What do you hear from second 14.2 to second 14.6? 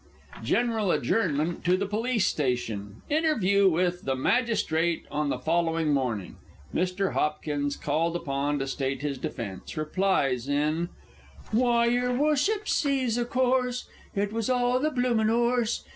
was